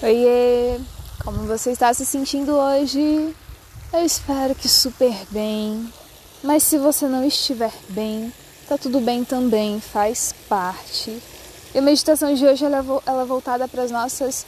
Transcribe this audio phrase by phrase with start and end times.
[0.00, 0.78] Oiê!
[1.24, 3.34] Como você está se sentindo hoje?
[3.92, 5.92] Eu espero que super bem.
[6.40, 8.32] Mas se você não estiver bem,
[8.68, 11.20] tá tudo bem também, faz parte.
[11.74, 14.46] E a meditação de hoje ela ela é voltada para as nossas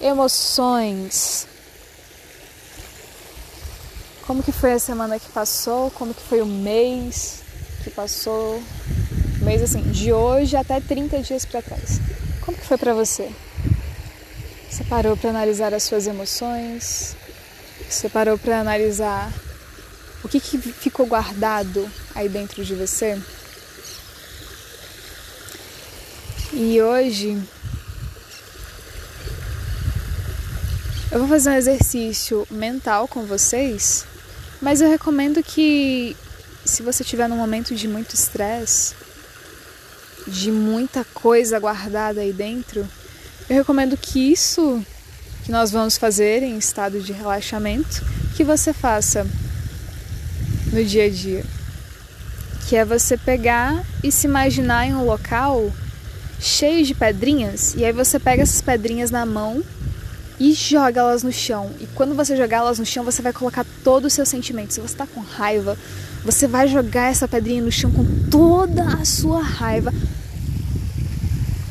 [0.00, 1.46] emoções.
[4.26, 5.90] Como que foi a semana que passou?
[5.92, 7.40] Como que foi o mês
[7.82, 8.62] que passou?
[9.40, 11.98] mês assim, de hoje até 30 dias para trás.
[12.44, 13.32] Como que foi para você?
[14.70, 17.16] Você parou para analisar as suas emoções?
[17.88, 19.32] Você parou para analisar
[20.22, 23.20] o que, que ficou guardado aí dentro de você?
[26.52, 27.36] E hoje
[31.10, 34.06] eu vou fazer um exercício mental com vocês,
[34.62, 36.16] mas eu recomendo que
[36.64, 38.94] se você estiver num momento de muito estresse,
[40.28, 42.88] de muita coisa guardada aí dentro,
[43.50, 44.80] eu recomendo que isso
[45.42, 48.04] que nós vamos fazer em estado de relaxamento,
[48.36, 49.26] que você faça
[50.72, 51.44] no dia a dia.
[52.68, 55.72] Que é você pegar e se imaginar em um local
[56.38, 59.64] cheio de pedrinhas, e aí você pega essas pedrinhas na mão
[60.38, 61.72] e joga elas no chão.
[61.80, 64.72] E quando você jogar elas no chão, você vai colocar todo o seu sentimento.
[64.72, 65.76] Se você está com raiva,
[66.24, 69.92] você vai jogar essa pedrinha no chão com toda a sua raiva.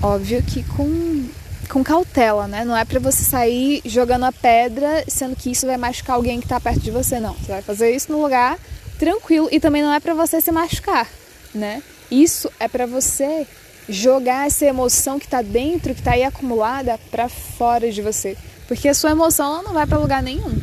[0.02, 1.38] Óbvio que com
[1.70, 2.66] com cautela, né?
[2.66, 6.48] Não é para você sair jogando a pedra, sendo que isso vai machucar alguém que
[6.48, 7.34] tá perto de você, não.
[7.36, 8.58] Você vai fazer isso no lugar
[8.98, 11.08] tranquilo e também não é para você se machucar,
[11.53, 11.81] né?
[12.12, 13.47] Isso é para você
[13.88, 18.36] jogar essa emoção que tá dentro, que tá aí acumulada para fora de você,
[18.67, 20.59] porque a sua emoção ela não vai para lugar nenhum.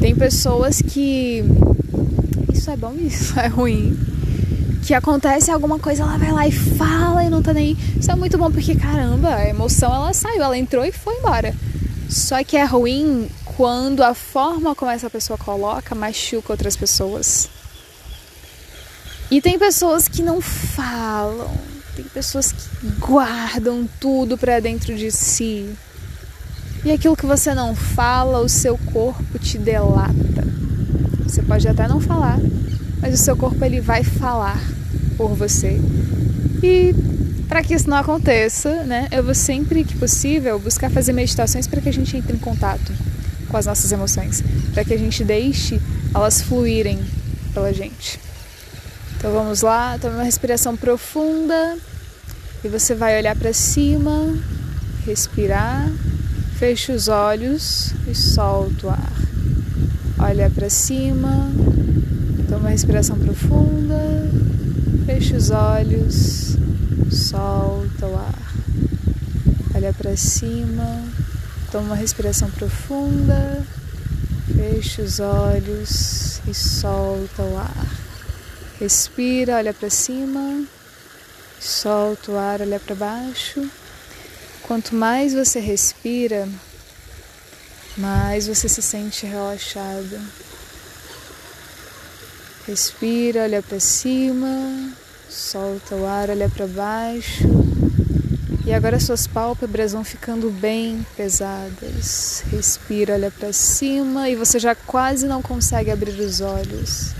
[0.00, 1.42] Tem pessoas que
[2.52, 4.13] isso é bom, isso é ruim
[4.84, 7.76] que acontece alguma coisa, ela vai lá e fala e não tá nem.
[7.98, 11.54] Isso é muito bom porque, caramba, a emoção ela saiu, ela entrou e foi embora.
[12.08, 17.48] Só que é ruim quando a forma como essa pessoa coloca machuca outras pessoas.
[19.30, 21.50] E tem pessoas que não falam,
[21.96, 25.74] tem pessoas que guardam tudo para dentro de si.
[26.84, 30.44] E aquilo que você não fala, o seu corpo te delata.
[31.22, 32.38] Você pode até não falar,
[33.04, 34.58] mas o seu corpo ele vai falar
[35.18, 35.78] por você.
[36.62, 36.94] E
[37.46, 41.82] para que isso não aconteça, né, eu vou sempre que possível buscar fazer meditações para
[41.82, 42.94] que a gente entre em contato
[43.46, 44.42] com as nossas emoções,
[44.72, 45.78] para que a gente deixe
[46.14, 46.98] elas fluírem
[47.52, 48.18] pela gente.
[49.18, 51.76] Então vamos lá, toma uma respiração profunda
[52.64, 54.34] e você vai olhar para cima,
[55.04, 55.92] respirar,
[56.58, 59.12] fecha os olhos e solta o ar.
[60.18, 61.52] Olha para cima,
[62.64, 63.94] uma respiração profunda
[65.06, 66.56] Fecha os olhos,
[67.10, 68.54] solta o ar.
[69.74, 71.04] Olha para cima,
[71.70, 73.62] toma uma respiração profunda,
[74.56, 77.86] fecha os olhos e solta o ar.
[78.80, 80.64] Respira, olha para cima,
[81.60, 83.68] solta o ar, olha para baixo.
[84.62, 86.48] Quanto mais você respira,
[87.98, 90.18] mais você se sente relaxado.
[92.66, 94.90] Respira, olha para cima,
[95.28, 97.44] solta o ar, olha para baixo.
[98.64, 102.42] E agora suas pálpebras vão ficando bem pesadas.
[102.50, 107.10] Respira, olha para cima e você já quase não consegue abrir os olhos.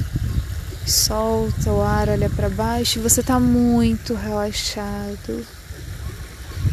[0.87, 5.45] Solta o ar, olha para baixo e você está muito relaxado.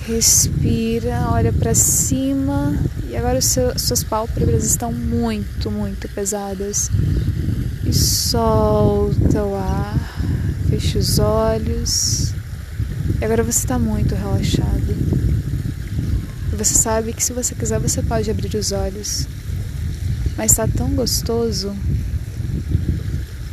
[0.07, 2.73] Respira, olha para cima
[3.09, 6.89] e agora seu, suas pálpebras estão muito, muito pesadas
[7.91, 9.99] e solta o ar,
[10.69, 12.33] fecha os olhos.
[13.19, 14.95] E agora você está muito relaxado.
[16.57, 19.27] Você sabe que se você quiser você pode abrir os olhos.
[20.37, 21.75] Mas está tão gostoso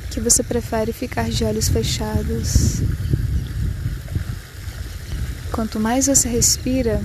[0.09, 2.81] que você prefere ficar de olhos fechados.
[5.51, 7.03] Quanto mais você respira,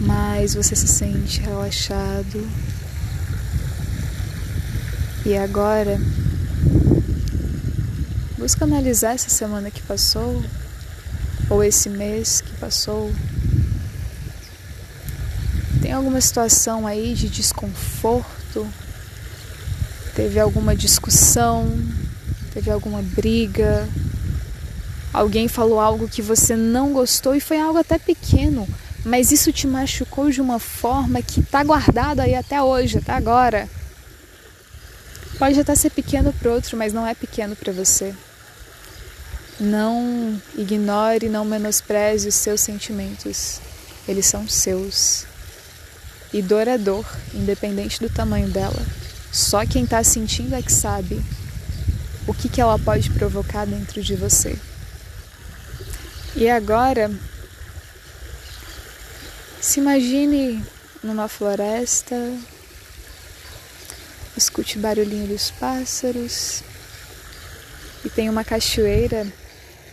[0.00, 2.46] mais você se sente relaxado,
[5.24, 5.98] e agora,
[8.36, 10.44] busca analisar essa semana que passou,
[11.48, 13.10] ou esse mês que passou.
[15.80, 18.66] Tem alguma situação aí de desconforto?
[20.14, 21.72] Teve alguma discussão?
[22.52, 23.88] Teve alguma briga?
[25.10, 28.68] Alguém falou algo que você não gostou e foi algo até pequeno,
[29.06, 33.68] mas isso te machucou de uma forma que está guardado aí até hoje, até agora.
[35.38, 38.14] Pode até ser pequeno para outro, mas não é pequeno para você.
[39.58, 43.60] Não ignore, não menospreze os seus sentimentos.
[44.06, 45.26] Eles são seus.
[46.32, 48.82] E dor é dor, independente do tamanho dela.
[49.32, 51.20] Só quem está sentindo é que sabe
[52.26, 54.56] o que, que ela pode provocar dentro de você.
[56.36, 57.10] E agora,
[59.60, 60.64] se imagine
[61.02, 62.16] numa floresta,
[64.36, 66.62] escute o barulhinho dos pássaros
[68.04, 69.26] e tem uma cachoeira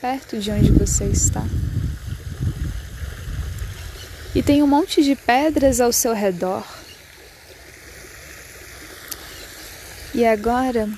[0.01, 1.43] perto de onde você está.
[4.33, 6.65] E tem um monte de pedras ao seu redor.
[10.13, 10.89] E agora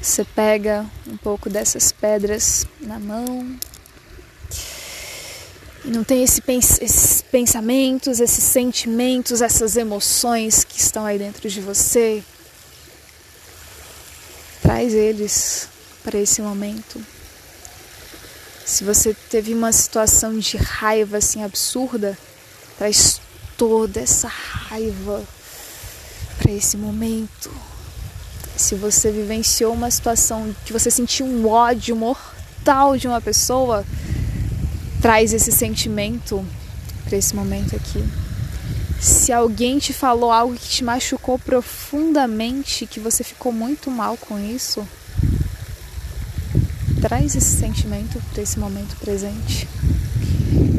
[0.00, 3.58] você pega um pouco dessas pedras na mão.
[5.84, 12.22] Não tem esse esses pensamentos, esses sentimentos, essas emoções que estão aí dentro de você.
[14.62, 15.68] Traz eles
[16.02, 17.04] para esse momento.
[18.64, 22.16] Se você teve uma situação de raiva assim absurda,
[22.78, 23.20] traz
[23.58, 25.22] toda essa raiva
[26.38, 27.52] para esse momento.
[28.56, 33.84] Se você vivenciou uma situação que você sentiu um ódio mortal de uma pessoa,
[35.04, 36.42] traz esse sentimento
[37.04, 38.02] para esse momento aqui.
[38.98, 44.40] Se alguém te falou algo que te machucou profundamente, que você ficou muito mal com
[44.40, 44.82] isso,
[47.02, 49.68] traz esse sentimento para esse momento presente.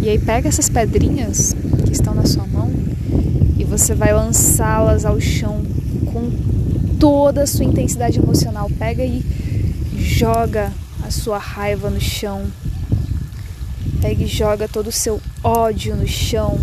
[0.02, 1.56] E aí pega essas pedrinhas
[1.86, 2.74] que estão na sua mão
[3.60, 5.64] e você vai lançá-las ao chão
[6.12, 6.32] com
[7.00, 8.72] toda a sua intensidade emocional.
[8.80, 9.24] Pega e
[10.00, 10.74] joga
[11.06, 12.52] a sua raiva no chão.
[14.06, 16.60] Pega e joga todo o seu ódio no chão.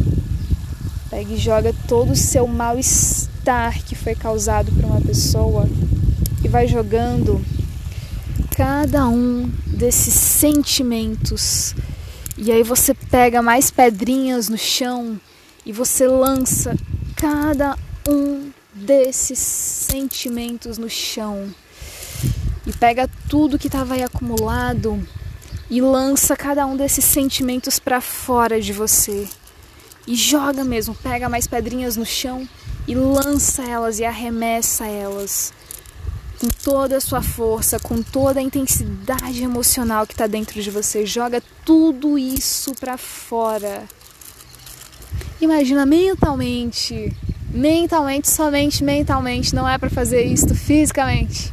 [1.10, 5.68] Pega e joga todo o seu mal-estar que foi causado por uma pessoa
[6.44, 7.44] e vai jogando
[8.56, 11.74] cada um desses sentimentos.
[12.38, 15.20] E aí você pega mais pedrinhas no chão
[15.66, 16.76] e você lança
[17.16, 17.76] cada
[18.08, 21.52] um desses sentimentos no chão
[22.64, 25.04] e pega tudo que estava aí acumulado
[25.72, 29.26] e lança cada um desses sentimentos para fora de você.
[30.06, 32.46] E joga mesmo, pega mais pedrinhas no chão
[32.86, 35.50] e lança elas e arremessa elas
[36.38, 41.06] com toda a sua força, com toda a intensidade emocional que está dentro de você.
[41.06, 43.84] Joga tudo isso para fora.
[45.40, 47.16] Imagina mentalmente
[47.50, 51.50] mentalmente, somente mentalmente, não é para fazer isto fisicamente.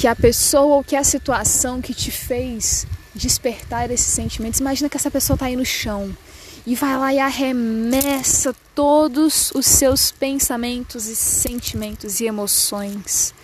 [0.00, 4.96] Que a pessoa ou que a situação que te fez despertar esses sentimentos, imagina que
[4.96, 6.16] essa pessoa está aí no chão
[6.66, 13.34] e vai lá e arremessa todos os seus pensamentos e sentimentos e emoções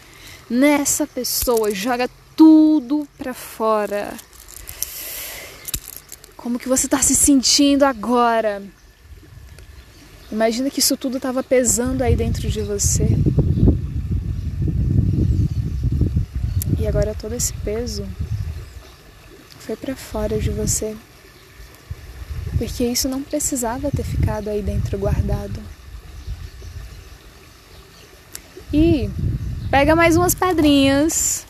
[0.48, 4.14] nessa pessoa, joga tudo para fora.
[6.38, 8.62] Como que você está se sentindo agora?
[10.32, 13.08] Imagina que isso tudo estava pesando aí dentro de você.
[16.96, 18.08] Agora todo esse peso
[19.60, 20.96] foi para fora de você.
[22.56, 25.62] Porque isso não precisava ter ficado aí dentro guardado.
[28.72, 29.10] E
[29.70, 31.44] pega mais umas pedrinhas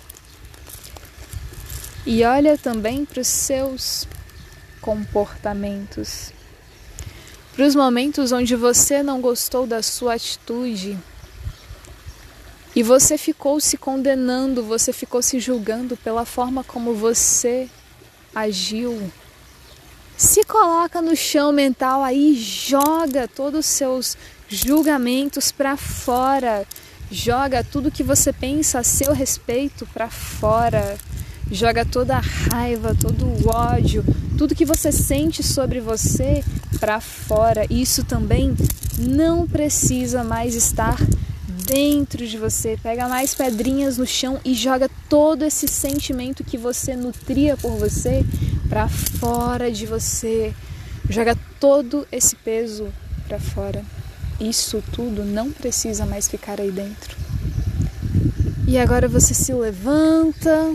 [2.04, 4.08] e olha também para os seus
[4.80, 6.32] comportamentos
[7.54, 10.98] para os momentos onde você não gostou da sua atitude
[12.76, 17.70] e você ficou se condenando, você ficou se julgando pela forma como você
[18.34, 19.10] agiu.
[20.14, 26.66] Se coloca no chão mental aí, joga todos os seus julgamentos para fora.
[27.10, 30.98] Joga tudo que você pensa a seu respeito para fora.
[31.50, 34.04] Joga toda a raiva, todo o ódio,
[34.36, 36.44] tudo que você sente sobre você
[36.78, 37.64] para fora.
[37.70, 38.54] Isso também
[38.98, 40.98] não precisa mais estar
[41.66, 42.78] dentro de você.
[42.80, 48.24] Pega mais pedrinhas no chão e joga todo esse sentimento que você nutria por você
[48.68, 50.54] para fora de você.
[51.10, 52.88] Joga todo esse peso
[53.26, 53.84] para fora.
[54.40, 57.16] Isso tudo não precisa mais ficar aí dentro.
[58.68, 60.74] E agora você se levanta,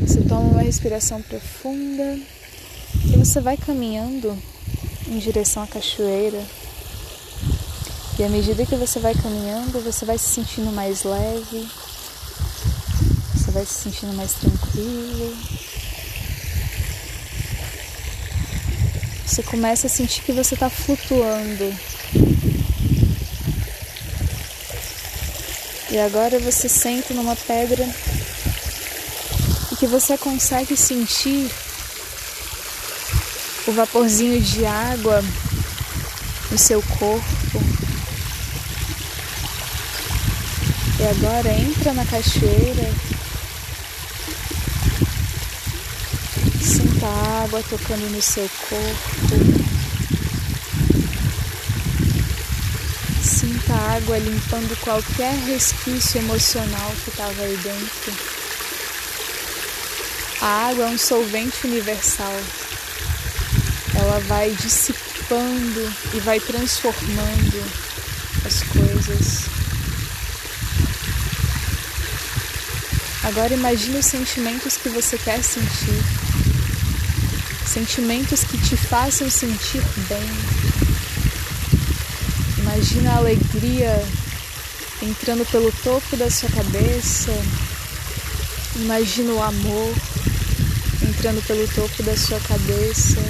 [0.00, 2.18] você toma uma respiração profunda
[3.04, 4.36] e você vai caminhando
[5.06, 6.42] em direção à cachoeira.
[8.18, 11.66] E à medida que você vai caminhando, você vai se sentindo mais leve,
[13.34, 15.36] você vai se sentindo mais tranquilo.
[19.26, 21.74] Você começa a sentir que você está flutuando.
[25.90, 27.88] E agora você senta numa pedra
[29.72, 31.50] e que você consegue sentir
[33.66, 35.24] o vaporzinho de água
[36.50, 37.41] no seu corpo.
[41.02, 42.88] E agora entra na cachoeira.
[46.62, 49.64] Sinta a água tocando no seu corpo.
[53.20, 58.12] Sinta a água limpando qualquer resquício emocional que estava aí dentro.
[60.40, 62.40] A água é um solvente universal.
[63.98, 67.64] Ela vai dissipando e vai transformando
[68.46, 69.61] as coisas.
[73.24, 76.02] Agora imagine os sentimentos que você quer sentir.
[77.66, 80.72] Sentimentos que te façam sentir bem
[82.62, 84.02] Imagina a alegria
[85.02, 87.30] entrando pelo topo da sua cabeça.
[88.76, 89.94] Imagina o amor
[91.02, 93.20] entrando pelo topo da sua cabeça.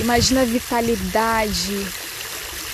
[0.00, 1.86] Imagina a vitalidade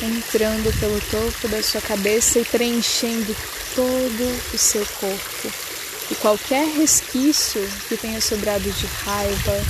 [0.03, 3.37] entrando pelo topo da sua cabeça e preenchendo
[3.75, 5.64] todo o seu corpo.
[6.11, 9.65] E qualquer resquício que tenha sobrado de raiva,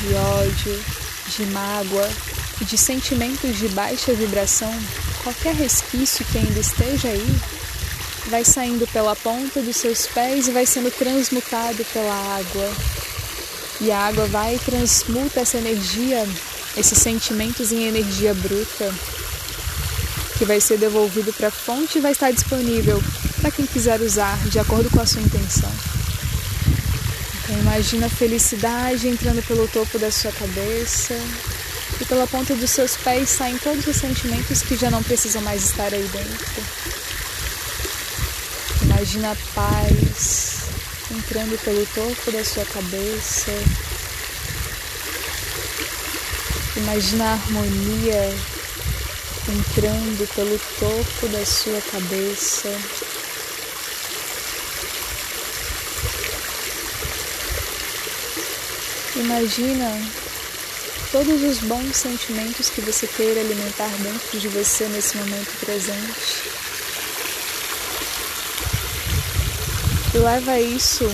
[0.00, 0.84] de ódio,
[1.36, 2.08] de mágoa,
[2.60, 4.72] de sentimentos de baixa vibração
[5.26, 7.40] qualquer resquício que ainda esteja aí
[8.26, 12.72] vai saindo pela ponta dos seus pés e vai sendo transmutado pela água.
[13.80, 16.24] E a água vai e transmuta essa energia,
[16.76, 18.94] esses sentimentos em energia bruta,
[20.38, 23.02] que vai ser devolvido para a fonte e vai estar disponível
[23.46, 25.70] para quem quiser usar de acordo com a sua intenção.
[27.44, 31.14] Então imagina a felicidade entrando pelo topo da sua cabeça,
[32.00, 35.62] e pela ponta dos seus pés saem todos os sentimentos que já não precisam mais
[35.62, 36.62] estar aí dentro.
[38.82, 40.56] Imagina a paz
[41.12, 43.52] entrando pelo topo da sua cabeça.
[46.78, 48.34] Imagina a harmonia
[49.48, 53.05] entrando pelo topo da sua cabeça.
[59.16, 59.90] Imagina
[61.10, 66.50] todos os bons sentimentos que você queira alimentar dentro de você nesse momento presente.
[70.14, 71.10] E leva isso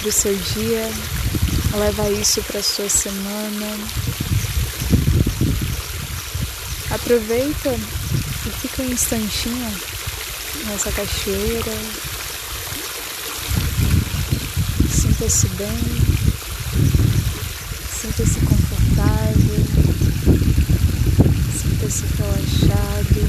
[0.00, 0.90] para o seu dia,
[1.78, 3.78] leva isso para a sua semana.
[6.90, 7.70] Aproveita
[8.46, 9.80] e fica um instantinho
[10.66, 11.72] nessa cachoeira.
[14.90, 16.13] Sinta-se bem,
[18.16, 19.64] sinta-se confortável,
[21.52, 23.22] sinta-se relaxado,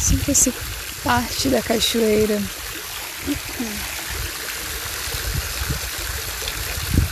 [0.00, 0.54] sinta-se
[1.04, 2.42] parte da cachoeira.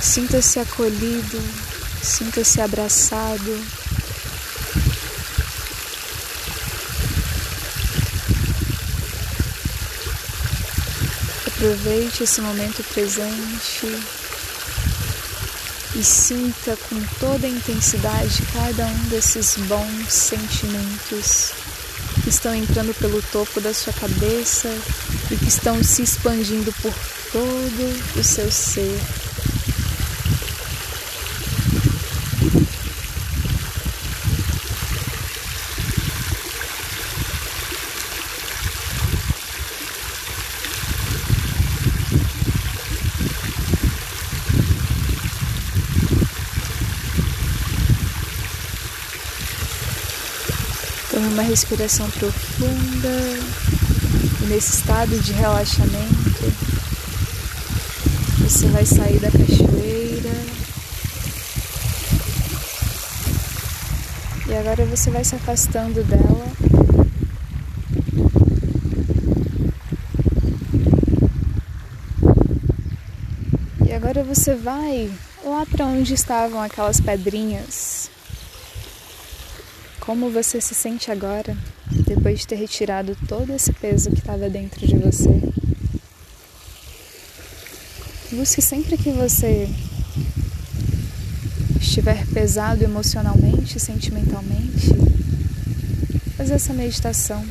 [0.00, 1.42] Sinta-se acolhido,
[2.02, 3.62] sinta-se abraçado.
[11.46, 14.25] Aproveite esse momento presente
[15.98, 21.52] e sinta com toda a intensidade cada um desses bons sentimentos
[22.22, 24.68] que estão entrando pelo topo da sua cabeça
[25.30, 26.92] e que estão se expandindo por
[27.32, 29.25] todo o seu ser.
[51.36, 53.08] Uma respiração profunda.
[54.42, 56.52] E nesse estado de relaxamento
[58.38, 60.32] você vai sair da cachoeira.
[64.48, 66.46] E agora você vai se afastando dela.
[73.86, 75.10] E agora você vai
[75.44, 77.95] lá para onde estavam aquelas pedrinhas
[80.06, 81.56] como você se sente agora,
[82.06, 85.42] depois de ter retirado todo esse peso que estava dentro de você?
[88.30, 89.68] Busque sempre que você
[91.80, 94.94] estiver pesado emocionalmente, sentimentalmente,
[96.36, 97.44] fazer essa meditação.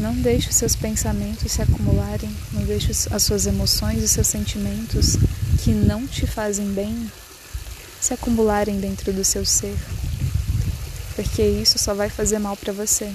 [0.00, 5.16] Não deixe os seus pensamentos se acumularem, não deixe as suas emoções e seus sentimentos
[5.62, 7.10] que não te fazem bem
[8.00, 9.76] se acumularem dentro do seu ser
[11.16, 13.12] porque isso só vai fazer mal para você.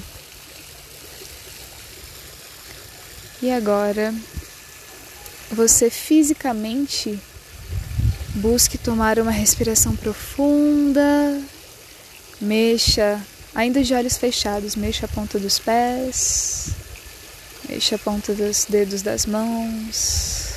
[3.41, 4.13] E agora,
[5.51, 7.17] você fisicamente
[8.36, 11.01] Busque tomar uma respiração profunda.
[12.39, 13.22] Mexa,
[13.53, 16.70] ainda de olhos fechados, mexa a ponta dos pés,
[17.67, 20.53] mexa a ponta dos dedos das mãos.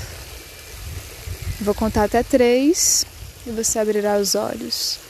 [1.60, 3.04] Vou contar até três
[3.44, 5.00] e você abrirá os olhos.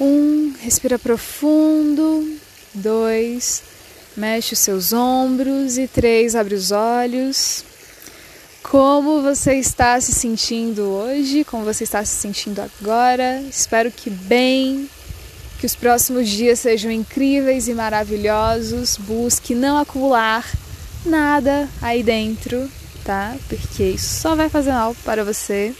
[0.00, 2.38] Um, respira profundo.
[2.72, 3.62] Dois,
[4.16, 5.78] mexe os seus ombros.
[5.78, 7.64] E três, abre os olhos.
[8.62, 11.44] Como você está se sentindo hoje?
[11.44, 13.40] Como você está se sentindo agora?
[13.42, 14.88] Espero que bem.
[15.60, 18.96] Que os próximos dias sejam incríveis e maravilhosos.
[18.96, 20.44] Busque não acumular
[21.06, 22.68] nada aí dentro,
[23.04, 23.36] tá?
[23.48, 25.74] Porque isso só vai fazer mal para você.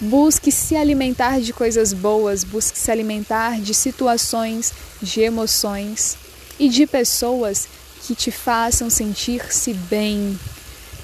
[0.00, 6.16] Busque se alimentar de coisas boas, busque se alimentar de situações, de emoções
[6.56, 7.66] e de pessoas
[8.06, 10.38] que te façam sentir-se bem.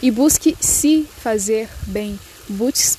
[0.01, 2.19] E busque se fazer bem.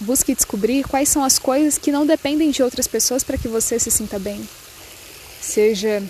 [0.01, 3.79] Busque descobrir quais são as coisas que não dependem de outras pessoas para que você
[3.79, 4.41] se sinta bem.
[5.39, 6.03] Seja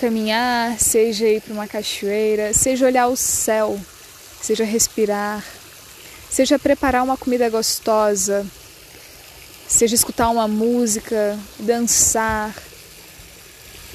[0.00, 3.78] caminhar, seja ir para uma cachoeira, seja olhar o céu,
[4.40, 5.44] seja respirar,
[6.30, 8.46] seja preparar uma comida gostosa,
[9.68, 12.56] seja escutar uma música, dançar.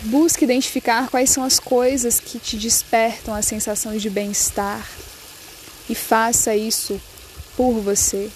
[0.04, 4.86] Busque identificar quais são as coisas que te despertam a sensação de bem-estar
[5.90, 7.00] e faça isso
[7.56, 8.30] por você,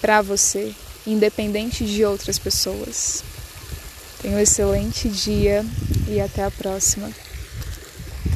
[0.00, 0.74] para você,
[1.06, 3.22] independente de outras pessoas.
[4.20, 5.64] Tenha um excelente dia
[6.06, 7.10] e até a próxima.